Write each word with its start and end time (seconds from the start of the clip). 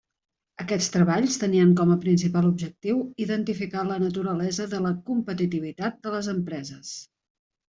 Aquests 0.63 0.87
treballs 0.93 1.35
tenien 1.43 1.75
com 1.81 1.91
a 1.95 1.97
principal 2.05 2.47
objectiu 2.49 3.03
identificar 3.27 3.85
la 3.91 3.99
naturalesa 4.05 4.67
de 4.73 4.81
la 4.87 4.95
competitivitat 5.11 6.01
de 6.09 6.17
les 6.19 6.33
empreses. 6.35 6.97